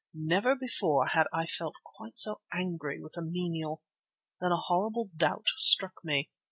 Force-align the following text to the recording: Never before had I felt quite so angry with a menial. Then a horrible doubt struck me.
Never 0.15 0.55
before 0.55 1.09
had 1.09 1.27
I 1.31 1.45
felt 1.45 1.75
quite 1.85 2.17
so 2.17 2.41
angry 2.51 2.99
with 2.99 3.17
a 3.17 3.21
menial. 3.21 3.83
Then 4.39 4.51
a 4.51 4.57
horrible 4.57 5.11
doubt 5.15 5.49
struck 5.57 6.03
me. 6.03 6.31